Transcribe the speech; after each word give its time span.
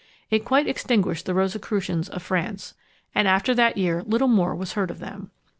It 0.31 0.43
quite 0.45 0.67
extinguished 0.67 1.27
the 1.27 1.35
Rosicrucians 1.35 2.09
of 2.09 2.23
France; 2.23 2.73
and 3.13 3.27
after 3.27 3.53
that 3.53 3.77
year 3.77 4.01
little 4.01 4.27
more 4.27 4.55
was 4.55 4.73
heard 4.73 4.89
of 4.89 4.97
them. 4.97 5.29